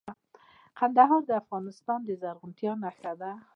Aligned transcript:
کندهار 0.77 1.21
د 1.25 1.31
افغانستان 1.41 1.99
د 2.03 2.09
زرغونتیا 2.21 2.71
نښه 2.83 3.13
ده. 3.21 3.31